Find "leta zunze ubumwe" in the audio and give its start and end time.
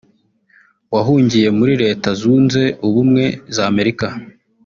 1.83-3.23